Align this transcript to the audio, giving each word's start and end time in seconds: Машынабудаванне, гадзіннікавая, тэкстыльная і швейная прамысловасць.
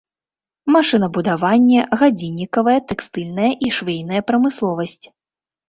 Машынабудаванне, 0.75 1.79
гадзіннікавая, 2.01 2.75
тэкстыльная 2.93 3.53
і 3.67 3.73
швейная 3.79 4.21
прамысловасць. 4.33 5.03